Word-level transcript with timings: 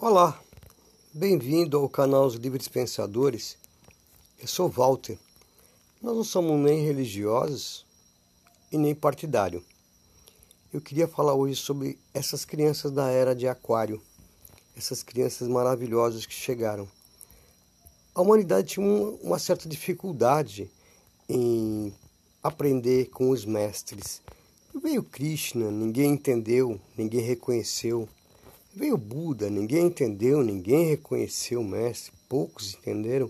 Olá, 0.00 0.40
bem-vindo 1.12 1.76
ao 1.76 1.88
canal 1.88 2.24
Os 2.24 2.36
Livres 2.36 2.68
Pensadores. 2.68 3.58
Eu 4.40 4.46
sou 4.46 4.68
Walter. 4.68 5.18
Nós 6.00 6.14
não 6.14 6.22
somos 6.22 6.56
nem 6.60 6.84
religiosos 6.84 7.84
e 8.70 8.78
nem 8.78 8.94
partidário. 8.94 9.60
Eu 10.72 10.80
queria 10.80 11.08
falar 11.08 11.34
hoje 11.34 11.56
sobre 11.56 11.98
essas 12.14 12.44
crianças 12.44 12.92
da 12.92 13.10
era 13.10 13.34
de 13.34 13.48
Aquário, 13.48 14.00
essas 14.76 15.02
crianças 15.02 15.48
maravilhosas 15.48 16.24
que 16.24 16.32
chegaram. 16.32 16.88
A 18.14 18.22
humanidade 18.22 18.68
tinha 18.68 18.86
uma 18.86 19.40
certa 19.40 19.68
dificuldade 19.68 20.70
em 21.28 21.92
aprender 22.40 23.06
com 23.06 23.30
os 23.30 23.44
mestres. 23.44 24.22
Veio 24.80 25.02
Krishna, 25.02 25.72
ninguém 25.72 26.12
entendeu, 26.12 26.80
ninguém 26.96 27.20
reconheceu. 27.20 28.08
Veio 28.78 28.96
Buda, 28.96 29.50
ninguém 29.50 29.86
entendeu, 29.86 30.40
ninguém 30.40 30.86
reconheceu 30.86 31.62
o 31.62 31.64
mestre, 31.64 32.12
poucos 32.28 32.74
entenderam. 32.74 33.28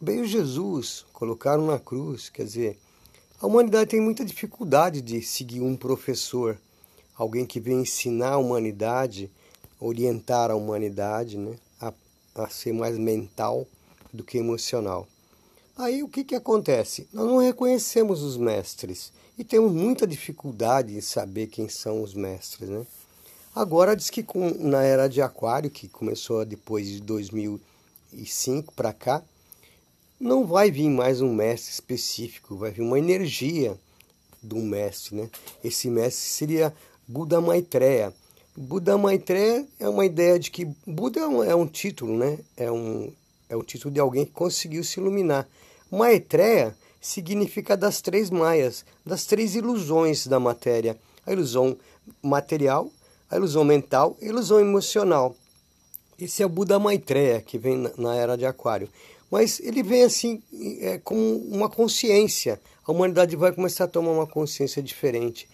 Veio 0.00 0.24
Jesus, 0.24 1.04
colocaram 1.12 1.66
na 1.66 1.80
cruz, 1.80 2.28
quer 2.28 2.44
dizer, 2.44 2.78
a 3.40 3.46
humanidade 3.48 3.90
tem 3.90 4.00
muita 4.00 4.24
dificuldade 4.24 5.00
de 5.00 5.20
seguir 5.20 5.60
um 5.60 5.74
professor, 5.74 6.56
alguém 7.16 7.44
que 7.44 7.58
vem 7.58 7.80
ensinar 7.80 8.34
a 8.34 8.38
humanidade, 8.38 9.28
orientar 9.80 10.48
a 10.48 10.54
humanidade 10.54 11.36
né, 11.36 11.56
a, 11.80 11.92
a 12.36 12.48
ser 12.48 12.72
mais 12.72 12.96
mental 12.96 13.66
do 14.12 14.22
que 14.22 14.38
emocional. 14.38 15.08
Aí 15.76 16.04
o 16.04 16.08
que, 16.08 16.22
que 16.22 16.36
acontece? 16.36 17.08
Nós 17.12 17.26
não 17.26 17.38
reconhecemos 17.38 18.22
os 18.22 18.36
mestres 18.36 19.12
e 19.36 19.42
temos 19.42 19.72
muita 19.72 20.06
dificuldade 20.06 20.96
em 20.96 21.00
saber 21.00 21.48
quem 21.48 21.68
são 21.68 22.00
os 22.00 22.14
mestres. 22.14 22.68
Né? 22.68 22.86
Agora 23.54 23.94
diz 23.94 24.08
que 24.08 24.22
com, 24.22 24.48
na 24.58 24.82
era 24.82 25.06
de 25.06 25.20
Aquário, 25.20 25.70
que 25.70 25.86
começou 25.86 26.42
depois 26.42 26.86
de 26.86 27.00
2005 27.02 28.72
para 28.72 28.94
cá, 28.94 29.22
não 30.18 30.46
vai 30.46 30.70
vir 30.70 30.88
mais 30.88 31.20
um 31.20 31.34
mestre 31.34 31.70
específico, 31.70 32.56
vai 32.56 32.70
vir 32.70 32.80
uma 32.80 32.98
energia 32.98 33.78
do 34.42 34.56
mestre. 34.56 35.16
Né? 35.16 35.28
Esse 35.62 35.90
mestre 35.90 36.30
seria 36.30 36.72
Buda 37.06 37.42
Maitreya. 37.42 38.14
Buda 38.56 38.96
Maitreya 38.96 39.66
é 39.78 39.86
uma 39.86 40.06
ideia 40.06 40.38
de 40.38 40.50
que 40.50 40.64
Buda 40.86 41.20
é 41.20 41.26
um, 41.26 41.44
é 41.44 41.54
um 41.54 41.66
título, 41.66 42.16
né? 42.16 42.38
é, 42.56 42.72
um, 42.72 43.12
é 43.50 43.56
o 43.56 43.62
título 43.62 43.92
de 43.92 44.00
alguém 44.00 44.24
que 44.24 44.32
conseguiu 44.32 44.82
se 44.82 44.98
iluminar. 44.98 45.46
Maitreya 45.90 46.74
significa 47.02 47.76
das 47.76 48.00
três 48.00 48.30
maias, 48.30 48.82
das 49.04 49.26
três 49.26 49.54
ilusões 49.54 50.26
da 50.26 50.40
matéria: 50.40 50.98
a 51.26 51.32
ilusão 51.32 51.76
material, 52.22 52.90
a 53.32 53.36
ilusão 53.36 53.64
mental 53.64 54.14
e 54.20 54.26
a 54.26 54.28
ilusão 54.28 54.60
emocional. 54.60 55.34
Esse 56.20 56.42
é 56.42 56.46
o 56.46 56.50
Buda 56.50 56.78
Maitreya, 56.78 57.40
que 57.40 57.56
vem 57.56 57.90
na 57.96 58.14
era 58.14 58.36
de 58.36 58.44
Aquário. 58.44 58.90
Mas 59.30 59.58
ele 59.60 59.82
vem 59.82 60.04
assim, 60.04 60.42
é, 60.80 60.98
com 60.98 61.36
uma 61.50 61.70
consciência. 61.70 62.60
A 62.86 62.92
humanidade 62.92 63.34
vai 63.34 63.50
começar 63.50 63.84
a 63.84 63.88
tomar 63.88 64.10
uma 64.10 64.26
consciência 64.26 64.82
diferente. 64.82 65.48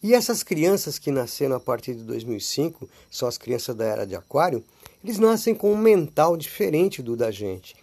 E 0.00 0.14
essas 0.14 0.44
crianças 0.44 1.00
que 1.00 1.10
nasceram 1.10 1.56
a 1.56 1.60
partir 1.60 1.96
de 1.96 2.04
2005, 2.04 2.88
são 3.10 3.26
as 3.26 3.36
crianças 3.36 3.74
da 3.74 3.84
era 3.84 4.06
de 4.06 4.14
Aquário, 4.14 4.62
eles 5.02 5.18
nascem 5.18 5.52
com 5.52 5.72
um 5.72 5.76
mental 5.76 6.36
diferente 6.36 7.02
do 7.02 7.16
da 7.16 7.32
gente. 7.32 7.74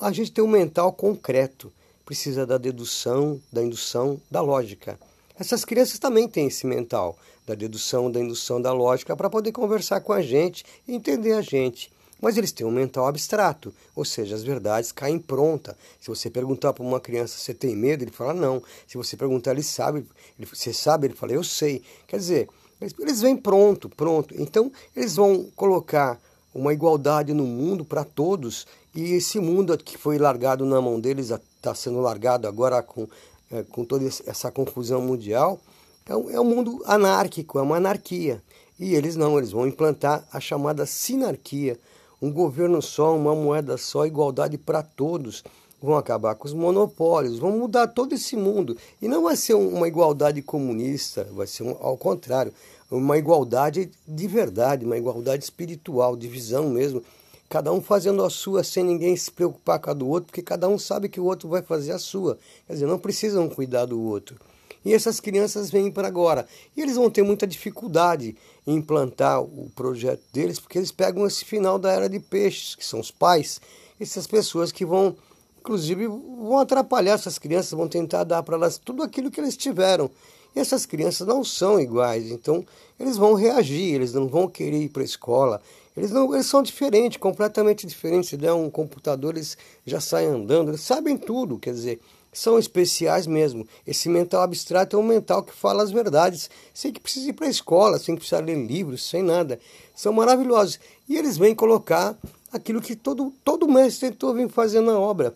A 0.00 0.10
gente 0.10 0.32
tem 0.32 0.42
um 0.42 0.48
mental 0.48 0.92
concreto, 0.92 1.72
precisa 2.04 2.44
da 2.44 2.58
dedução, 2.58 3.40
da 3.52 3.62
indução, 3.62 4.20
da 4.28 4.40
lógica. 4.40 4.98
Essas 5.40 5.64
crianças 5.64 5.98
também 5.98 6.28
têm 6.28 6.48
esse 6.48 6.66
mental, 6.66 7.16
da 7.46 7.54
dedução, 7.54 8.12
da 8.12 8.20
indução, 8.20 8.60
da 8.60 8.74
lógica, 8.74 9.16
para 9.16 9.30
poder 9.30 9.52
conversar 9.52 10.02
com 10.02 10.12
a 10.12 10.20
gente 10.20 10.66
e 10.86 10.94
entender 10.94 11.32
a 11.32 11.40
gente. 11.40 11.90
Mas 12.20 12.36
eles 12.36 12.52
têm 12.52 12.66
um 12.66 12.70
mental 12.70 13.06
abstrato, 13.06 13.72
ou 13.96 14.04
seja, 14.04 14.34
as 14.34 14.42
verdades 14.42 14.92
caem 14.92 15.18
pronta. 15.18 15.74
Se 15.98 16.08
você 16.08 16.28
perguntar 16.28 16.74
para 16.74 16.84
uma 16.84 17.00
criança 17.00 17.38
você 17.38 17.54
tem 17.54 17.74
medo, 17.74 18.04
ele 18.04 18.10
fala 18.10 18.34
não. 18.34 18.62
Se 18.86 18.98
você 18.98 19.16
perguntar 19.16 19.52
ele 19.52 19.62
sabe, 19.62 20.04
ele, 20.38 20.46
você 20.46 20.74
sabe, 20.74 21.06
ele 21.06 21.14
fala 21.14 21.32
eu 21.32 21.42
sei. 21.42 21.82
Quer 22.06 22.18
dizer, 22.18 22.48
eles, 22.78 22.94
eles 22.98 23.22
vêm 23.22 23.34
pronto, 23.34 23.88
pronto. 23.88 24.34
Então 24.38 24.70
eles 24.94 25.16
vão 25.16 25.50
colocar 25.56 26.20
uma 26.54 26.74
igualdade 26.74 27.32
no 27.32 27.44
mundo 27.44 27.82
para 27.82 28.04
todos 28.04 28.66
e 28.94 29.14
esse 29.14 29.40
mundo 29.40 29.78
que 29.78 29.96
foi 29.96 30.18
largado 30.18 30.66
na 30.66 30.82
mão 30.82 31.00
deles 31.00 31.30
está 31.30 31.74
sendo 31.74 32.00
largado 32.00 32.46
agora 32.46 32.82
com 32.82 33.08
é, 33.50 33.62
com 33.62 33.84
toda 33.84 34.06
essa 34.06 34.50
confusão 34.50 35.00
mundial, 35.02 35.60
é 36.06 36.16
um, 36.16 36.30
é 36.30 36.40
um 36.40 36.44
mundo 36.44 36.82
anárquico, 36.86 37.58
é 37.58 37.62
uma 37.62 37.76
anarquia. 37.76 38.42
E 38.78 38.94
eles 38.94 39.16
não, 39.16 39.36
eles 39.36 39.50
vão 39.50 39.66
implantar 39.66 40.26
a 40.32 40.40
chamada 40.40 40.86
sinarquia, 40.86 41.78
um 42.20 42.32
governo 42.32 42.80
só, 42.80 43.14
uma 43.16 43.34
moeda 43.34 43.76
só, 43.76 44.06
igualdade 44.06 44.56
para 44.56 44.82
todos. 44.82 45.42
Vão 45.82 45.96
acabar 45.96 46.34
com 46.34 46.46
os 46.46 46.52
monopólios, 46.52 47.38
vão 47.38 47.52
mudar 47.52 47.88
todo 47.88 48.14
esse 48.14 48.36
mundo. 48.36 48.76
E 49.00 49.08
não 49.08 49.22
vai 49.22 49.36
ser 49.36 49.54
uma 49.54 49.88
igualdade 49.88 50.42
comunista, 50.42 51.26
vai 51.32 51.46
ser 51.46 51.62
um, 51.62 51.76
ao 51.80 51.96
contrário, 51.96 52.52
uma 52.90 53.16
igualdade 53.16 53.90
de 54.06 54.26
verdade, 54.26 54.84
uma 54.84 54.98
igualdade 54.98 55.42
espiritual, 55.42 56.16
de 56.16 56.28
visão 56.28 56.68
mesmo 56.68 57.02
cada 57.50 57.72
um 57.72 57.82
fazendo 57.82 58.24
a 58.24 58.30
sua 58.30 58.62
sem 58.62 58.84
ninguém 58.84 59.16
se 59.16 59.28
preocupar 59.28 59.80
com 59.80 59.90
a 59.90 59.92
do 59.92 60.08
outro, 60.08 60.26
porque 60.26 60.40
cada 60.40 60.68
um 60.68 60.78
sabe 60.78 61.08
que 61.08 61.18
o 61.18 61.24
outro 61.24 61.48
vai 61.48 61.60
fazer 61.60 61.90
a 61.90 61.98
sua. 61.98 62.38
Quer 62.64 62.74
dizer, 62.74 62.86
não 62.86 62.96
precisam 62.96 63.48
cuidar 63.48 63.86
do 63.86 64.00
outro. 64.00 64.36
E 64.84 64.94
essas 64.94 65.18
crianças 65.18 65.68
vêm 65.68 65.90
para 65.90 66.06
agora. 66.06 66.46
E 66.76 66.80
eles 66.80 66.94
vão 66.94 67.10
ter 67.10 67.24
muita 67.24 67.48
dificuldade 67.48 68.36
em 68.64 68.76
implantar 68.76 69.42
o 69.42 69.68
projeto 69.74 70.22
deles, 70.32 70.60
porque 70.60 70.78
eles 70.78 70.92
pegam 70.92 71.26
esse 71.26 71.44
final 71.44 71.76
da 71.76 71.90
era 71.90 72.08
de 72.08 72.20
peixes, 72.20 72.76
que 72.76 72.86
são 72.86 73.00
os 73.00 73.10
pais, 73.10 73.60
essas 73.98 74.28
pessoas 74.28 74.70
que 74.70 74.86
vão, 74.86 75.16
inclusive, 75.58 76.06
vão 76.06 76.58
atrapalhar 76.58 77.14
essas 77.14 77.36
crianças, 77.36 77.72
vão 77.72 77.88
tentar 77.88 78.22
dar 78.22 78.44
para 78.44 78.54
elas 78.54 78.78
tudo 78.78 79.02
aquilo 79.02 79.28
que 79.28 79.40
eles 79.40 79.56
tiveram. 79.56 80.08
E 80.54 80.60
essas 80.60 80.86
crianças 80.86 81.26
não 81.26 81.44
são 81.44 81.80
iguais, 81.80 82.30
então 82.30 82.64
eles 82.98 83.16
vão 83.16 83.34
reagir, 83.34 83.94
eles 83.94 84.14
não 84.14 84.28
vão 84.28 84.48
querer 84.48 84.82
ir 84.82 84.88
para 84.88 85.02
a 85.02 85.04
escola, 85.04 85.60
eles, 86.00 86.12
não, 86.12 86.32
eles 86.32 86.46
são 86.46 86.62
diferentes, 86.62 87.18
completamente 87.18 87.86
diferentes. 87.86 88.30
Se 88.30 88.36
der 88.38 88.54
um 88.54 88.70
computador, 88.70 89.34
eles 89.36 89.54
já 89.84 90.00
saem 90.00 90.28
andando, 90.28 90.70
eles 90.70 90.80
sabem 90.80 91.14
tudo, 91.14 91.58
quer 91.58 91.74
dizer, 91.74 92.00
são 92.32 92.58
especiais 92.58 93.26
mesmo. 93.26 93.68
Esse 93.86 94.08
mental 94.08 94.40
abstrato 94.40 94.96
é 94.96 94.98
um 94.98 95.02
mental 95.02 95.42
que 95.42 95.52
fala 95.52 95.82
as 95.82 95.90
verdades, 95.90 96.48
sem 96.72 96.90
que 96.90 97.00
precise 97.00 97.28
ir 97.28 97.32
para 97.34 97.46
a 97.46 97.50
escola, 97.50 97.98
sem 97.98 98.14
que 98.14 98.20
precise 98.20 98.40
ler 98.40 98.66
livros, 98.66 99.06
sem 99.06 99.22
nada. 99.22 99.60
São 99.94 100.10
maravilhosos. 100.10 100.80
E 101.06 101.18
eles 101.18 101.36
vêm 101.36 101.54
colocar 101.54 102.16
aquilo 102.50 102.80
que 102.80 102.96
todo, 102.96 103.30
todo 103.44 103.68
mestre 103.68 104.08
tentou 104.08 104.32
vir 104.32 104.48
fazer 104.48 104.80
na 104.80 104.98
obra. 104.98 105.34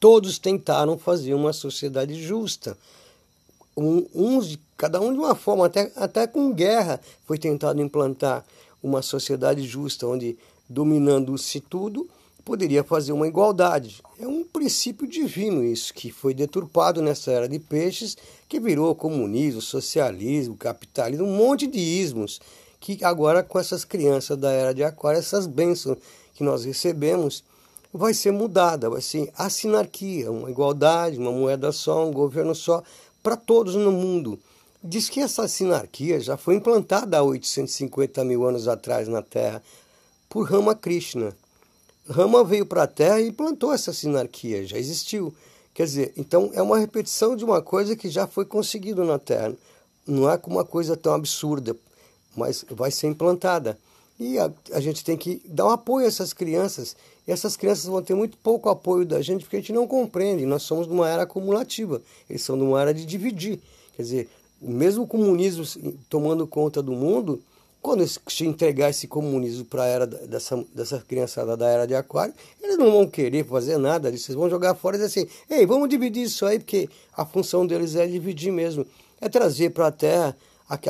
Todos 0.00 0.36
tentaram 0.36 0.98
fazer 0.98 1.32
uma 1.32 1.52
sociedade 1.52 2.20
justa. 2.20 2.76
Um, 3.76 4.04
uns, 4.12 4.58
cada 4.76 5.00
um 5.00 5.12
de 5.12 5.18
uma 5.20 5.36
forma, 5.36 5.66
até, 5.66 5.92
até 5.94 6.26
com 6.26 6.52
guerra 6.52 7.00
foi 7.24 7.38
tentado 7.38 7.80
implantar 7.80 8.44
uma 8.82 9.02
sociedade 9.02 9.62
justa, 9.62 10.06
onde 10.06 10.36
dominando-se 10.68 11.60
tudo, 11.60 12.08
poderia 12.44 12.84
fazer 12.84 13.12
uma 13.12 13.26
igualdade. 13.26 14.00
É 14.20 14.26
um 14.26 14.44
princípio 14.44 15.06
divino 15.06 15.64
isso, 15.64 15.92
que 15.92 16.12
foi 16.12 16.32
deturpado 16.32 17.02
nessa 17.02 17.32
era 17.32 17.48
de 17.48 17.58
peixes, 17.58 18.16
que 18.48 18.60
virou 18.60 18.94
comunismo, 18.94 19.60
socialismo, 19.60 20.56
capitalismo, 20.56 21.26
um 21.26 21.36
monte 21.36 21.66
de 21.66 21.80
ismos, 21.80 22.40
que 22.78 23.04
agora 23.04 23.42
com 23.42 23.58
essas 23.58 23.84
crianças 23.84 24.38
da 24.38 24.52
era 24.52 24.72
de 24.72 24.84
aquário, 24.84 25.18
essas 25.18 25.46
bênçãos 25.46 25.98
que 26.34 26.44
nós 26.44 26.64
recebemos, 26.64 27.42
vai 27.92 28.14
ser 28.14 28.30
mudada, 28.30 28.90
vai 28.90 29.00
ser 29.00 29.32
a 29.36 29.50
sinarquia, 29.50 30.30
uma 30.30 30.50
igualdade, 30.50 31.18
uma 31.18 31.32
moeda 31.32 31.72
só, 31.72 32.06
um 32.06 32.12
governo 32.12 32.54
só, 32.54 32.82
para 33.22 33.36
todos 33.36 33.74
no 33.74 33.90
mundo. 33.90 34.38
Diz 34.88 35.08
que 35.08 35.18
essa 35.18 35.48
sinarquia 35.48 36.20
já 36.20 36.36
foi 36.36 36.54
implantada 36.54 37.18
há 37.18 37.22
850 37.22 38.24
mil 38.24 38.46
anos 38.46 38.68
atrás 38.68 39.08
na 39.08 39.20
Terra 39.20 39.60
por 40.28 40.48
Rama 40.48 40.76
Krishna. 40.76 41.36
Rama 42.08 42.44
veio 42.44 42.64
para 42.64 42.84
a 42.84 42.86
Terra 42.86 43.20
e 43.20 43.26
implantou 43.26 43.72
essa 43.72 43.92
sinarquia, 43.92 44.64
já 44.64 44.78
existiu. 44.78 45.34
Quer 45.74 45.86
dizer, 45.86 46.12
então 46.16 46.52
é 46.54 46.62
uma 46.62 46.78
repetição 46.78 47.34
de 47.34 47.44
uma 47.44 47.60
coisa 47.60 47.96
que 47.96 48.08
já 48.08 48.28
foi 48.28 48.44
conseguido 48.44 49.04
na 49.04 49.18
Terra. 49.18 49.52
Não 50.06 50.30
é 50.30 50.40
uma 50.46 50.64
coisa 50.64 50.96
tão 50.96 51.14
absurda, 51.14 51.76
mas 52.36 52.64
vai 52.70 52.92
ser 52.92 53.08
implantada. 53.08 53.76
E 54.20 54.38
a, 54.38 54.52
a, 54.72 54.80
gente 54.80 55.04
tem 55.04 55.16
que 55.16 55.42
dar 55.46 55.66
um 55.66 55.70
apoio 55.70 56.04
a 56.04 56.08
essas 56.08 56.32
crianças. 56.32 56.94
E 57.26 57.32
essas 57.32 57.56
crianças 57.56 57.86
vão 57.86 58.00
ter 58.00 58.14
muito 58.14 58.38
pouco 58.38 58.68
apoio 58.68 59.04
da 59.04 59.20
gente 59.20 59.42
porque 59.42 59.56
a 59.56 59.58
gente 59.58 59.72
não 59.72 59.84
compreende. 59.84 60.46
Nós 60.46 60.62
somos 60.62 60.86
numa 60.86 61.08
era 61.08 61.24
acumulativa, 61.24 62.00
eles 62.30 62.42
são 62.42 62.54
numa 62.54 62.80
era 62.80 62.94
de 62.94 63.04
dividir. 63.04 63.60
Quer 63.96 64.02
dizer, 64.02 64.28
mesmo 64.60 65.04
o 65.04 65.06
comunismo 65.06 65.64
tomando 66.08 66.46
conta 66.46 66.82
do 66.82 66.92
mundo, 66.92 67.42
quando 67.86 68.04
se 68.06 68.44
entregar 68.44 68.90
esse 68.90 69.06
comunismo 69.06 69.64
para 69.64 69.84
a 69.84 69.86
era 69.86 70.06
dessa, 70.06 70.64
dessa 70.74 70.98
criançada 70.98 71.56
da 71.56 71.68
era 71.68 71.86
de 71.86 71.94
aquário, 71.94 72.34
eles 72.60 72.76
não 72.76 72.90
vão 72.90 73.06
querer 73.06 73.46
fazer 73.46 73.78
nada 73.78 74.10
disso, 74.10 74.30
eles 74.30 74.40
vão 74.40 74.50
jogar 74.50 74.74
fora 74.74 74.96
e 74.96 74.98
dizer 74.98 75.20
assim, 75.20 75.30
ei, 75.48 75.64
vamos 75.64 75.88
dividir 75.88 76.24
isso 76.24 76.44
aí, 76.44 76.58
porque 76.58 76.88
a 77.16 77.24
função 77.24 77.64
deles 77.64 77.94
é 77.94 78.04
dividir 78.06 78.50
mesmo, 78.50 78.84
é 79.20 79.28
trazer 79.28 79.70
para 79.70 79.86
a 79.86 79.92
Terra 79.92 80.36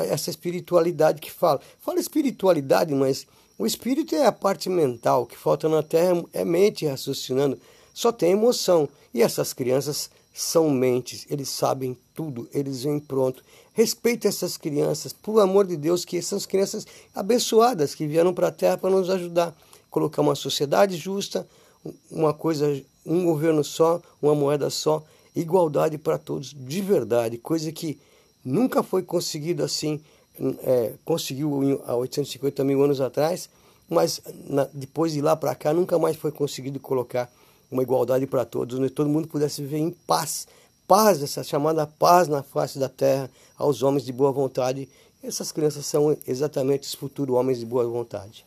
essa 0.08 0.30
espiritualidade 0.30 1.20
que 1.20 1.30
fala. 1.30 1.60
Fala 1.78 2.00
espiritualidade, 2.00 2.94
mas 2.94 3.26
o 3.58 3.66
espírito 3.66 4.14
é 4.14 4.24
a 4.24 4.32
parte 4.32 4.70
mental, 4.70 5.24
o 5.24 5.26
que 5.26 5.36
falta 5.36 5.68
na 5.68 5.82
Terra 5.82 6.24
é 6.32 6.46
mente 6.46 6.86
raciocinando, 6.86 7.58
só 7.92 8.10
tem 8.10 8.32
emoção. 8.32 8.88
E 9.12 9.20
essas 9.20 9.52
crianças 9.52 10.10
são 10.32 10.70
mentes, 10.70 11.26
eles 11.28 11.50
sabem 11.50 11.96
tudo, 12.16 12.48
eles 12.52 12.82
vêm 12.82 12.98
pronto. 12.98 13.44
Respeite 13.74 14.26
essas 14.26 14.56
crianças, 14.56 15.12
por 15.12 15.38
amor 15.38 15.66
de 15.66 15.76
Deus, 15.76 16.04
que 16.04 16.20
são 16.22 16.40
crianças 16.40 16.86
abençoadas 17.14 17.94
que 17.94 18.06
vieram 18.06 18.32
para 18.32 18.48
a 18.48 18.52
Terra 18.52 18.78
para 18.78 18.90
nos 18.90 19.10
ajudar. 19.10 19.54
Colocar 19.90 20.22
uma 20.22 20.34
sociedade 20.34 20.96
justa, 20.96 21.46
uma 22.10 22.32
coisa, 22.32 22.82
um 23.04 23.24
governo 23.24 23.62
só, 23.62 24.00
uma 24.20 24.34
moeda 24.34 24.70
só, 24.70 25.04
igualdade 25.34 25.98
para 25.98 26.16
todos, 26.16 26.54
de 26.58 26.80
verdade, 26.80 27.36
coisa 27.36 27.70
que 27.70 27.98
nunca 28.42 28.82
foi 28.82 29.02
conseguido 29.02 29.62
assim, 29.62 30.00
é, 30.62 30.94
conseguiu 31.04 31.82
há 31.86 31.94
850 31.94 32.64
mil 32.64 32.82
anos 32.82 33.00
atrás, 33.00 33.48
mas 33.88 34.20
na, 34.48 34.66
depois 34.72 35.12
de 35.12 35.20
lá 35.20 35.36
para 35.36 35.54
cá 35.54 35.72
nunca 35.74 35.98
mais 35.98 36.16
foi 36.16 36.32
conseguido 36.32 36.80
colocar 36.80 37.30
uma 37.70 37.82
igualdade 37.82 38.26
para 38.26 38.44
todos, 38.44 38.78
onde 38.78 38.90
todo 38.90 39.10
mundo 39.10 39.28
pudesse 39.28 39.60
viver 39.60 39.78
em 39.78 39.90
paz, 39.90 40.46
paz, 40.86 41.22
essa 41.22 41.42
chamada 41.42 41.86
paz 41.86 42.28
na 42.28 42.42
face 42.42 42.78
da 42.78 42.88
terra 42.88 43.28
aos 43.58 43.82
homens 43.82 44.04
de 44.04 44.12
boa 44.12 44.32
vontade. 44.32 44.88
Essas 45.22 45.50
crianças 45.52 45.84
são 45.84 46.16
exatamente 46.26 46.84
os 46.84 46.94
futuros 46.94 47.34
homens 47.34 47.58
de 47.58 47.66
boa 47.66 47.84
vontade. 47.86 48.46